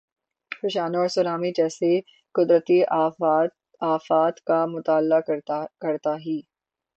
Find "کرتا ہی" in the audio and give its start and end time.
5.81-6.39